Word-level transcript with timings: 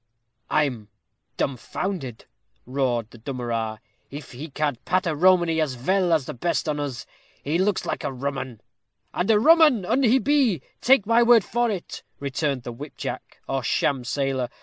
"I'm 0.49 0.87
dumb 1.37 1.57
founded," 1.57 2.25
roared 2.65 3.11
the 3.11 3.19
dummerar, 3.19 3.81
"if 4.09 4.31
he 4.31 4.49
can't 4.49 4.83
patter 4.83 5.13
romany 5.15 5.61
as 5.61 5.75
vel 5.75 6.11
as 6.11 6.25
the 6.25 6.33
best 6.33 6.67
on 6.67 6.79
us! 6.79 7.05
He 7.43 7.59
looks 7.59 7.85
like 7.85 8.03
a 8.03 8.11
rum 8.11 8.35
'un." 8.39 8.61
"And 9.13 9.29
a 9.29 9.39
rum 9.39 9.61
'un 9.61 10.01
he 10.01 10.17
be, 10.17 10.63
take 10.81 11.05
my 11.05 11.21
word 11.21 11.43
for 11.43 11.69
it," 11.69 12.01
returned 12.19 12.63
the 12.63 12.71
whip 12.73 12.97
jack, 12.97 13.41
or 13.47 13.61
sham 13.61 14.03
sailor. 14.03 14.49